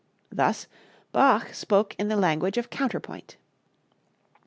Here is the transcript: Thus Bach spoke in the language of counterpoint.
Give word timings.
Thus 0.31 0.65
Bach 1.11 1.53
spoke 1.53 1.95
in 1.99 2.07
the 2.07 2.15
language 2.15 2.57
of 2.57 2.71
counterpoint. 2.71 3.37